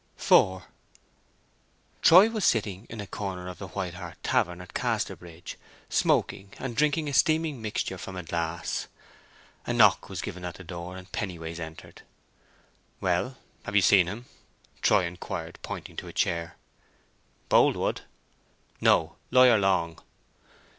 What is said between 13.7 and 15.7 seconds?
you seen him?" Troy inquired,